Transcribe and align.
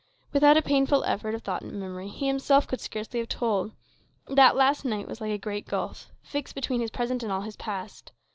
Without 0.33 0.57
a 0.57 0.63
painful 0.63 1.03
effort 1.03 1.35
of 1.35 1.43
thought 1.43 1.61
and 1.61 1.73
memory, 1.73 2.07
he 2.09 2.25
himself 2.25 2.67
could 2.67 2.81
scarcely 2.81 3.19
have 3.19 3.29
told. 3.29 3.71
That 4.25 4.55
last 4.55 4.83
night 4.83 5.07
was 5.07 5.21
like 5.21 5.29
a 5.31 5.37
great 5.37 5.67
gulf, 5.67 6.07
fixed 6.23 6.55
between 6.55 6.81
his 6.81 6.89
present 6.89 7.21
and 7.21 7.31
all 7.31 7.41
his 7.41 7.55
past. 7.55 8.11